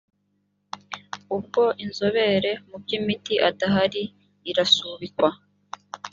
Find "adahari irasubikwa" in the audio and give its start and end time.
3.49-5.29